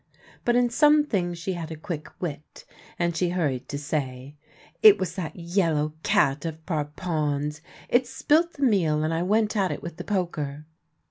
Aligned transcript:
But 0.45 0.55
in 0.55 0.71
some 0.71 1.05
things 1.05 1.37
she 1.37 1.53
had 1.53 1.69
a 1.69 1.75
quick 1.75 2.07
wit, 2.19 2.65
and 2.97 3.15
she 3.15 3.29
hurried 3.29 3.69
to 3.69 3.77
say:" 3.77 4.35
It 4.81 4.97
was 4.97 5.13
that 5.13 5.35
yellow 5.35 5.93
cat 6.01 6.43
of 6.43 6.65
Parpen's. 6.65 7.61
It 7.87 8.07
spilt 8.07 8.53
the 8.53 8.63
meal, 8.63 9.03
and 9.03 9.13
I 9.13 9.21
went 9.21 9.55
at 9.55 9.71
it 9.71 9.83
with 9.83 9.97
the 9.97 10.03
poker." 10.03 10.65